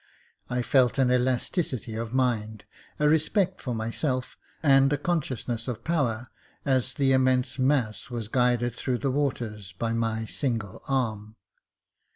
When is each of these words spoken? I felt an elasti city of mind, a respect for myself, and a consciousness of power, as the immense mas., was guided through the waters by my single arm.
I 0.49 0.63
felt 0.63 0.97
an 0.97 1.09
elasti 1.09 1.63
city 1.63 1.93
of 1.93 2.11
mind, 2.11 2.65
a 2.97 3.07
respect 3.07 3.61
for 3.61 3.75
myself, 3.75 4.35
and 4.63 4.91
a 4.91 4.97
consciousness 4.97 5.67
of 5.67 5.83
power, 5.83 6.29
as 6.65 6.95
the 6.95 7.11
immense 7.13 7.59
mas., 7.59 8.09
was 8.09 8.27
guided 8.27 8.73
through 8.75 8.97
the 8.97 9.11
waters 9.11 9.73
by 9.73 9.93
my 9.93 10.25
single 10.25 10.81
arm. 10.87 11.35